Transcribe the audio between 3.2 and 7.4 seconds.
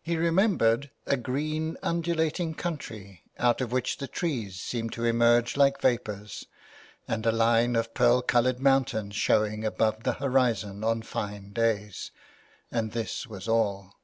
out of which the trees seemed to emerge like vapours, and a